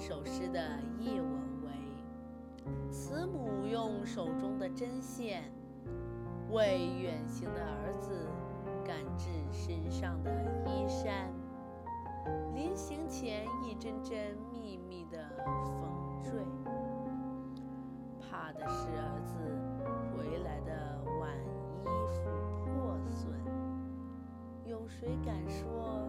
[0.00, 0.60] 这首诗的
[1.00, 1.28] 译文
[1.64, 1.72] 为：
[2.88, 5.42] 慈母用手中的针线，
[6.52, 8.28] 为远行的儿子
[8.84, 10.30] 赶制身上的
[10.64, 11.32] 衣衫。
[12.54, 15.18] 临行前，一针针密密地
[15.64, 16.46] 缝缀，
[18.20, 19.34] 怕的是儿子
[20.16, 21.36] 回来的晚，
[21.82, 22.30] 衣服
[22.62, 23.34] 破损。
[24.64, 26.08] 有谁敢说，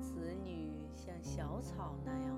[0.00, 2.37] 子女像小草那样？